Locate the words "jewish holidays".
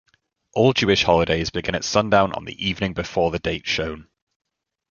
0.73-1.51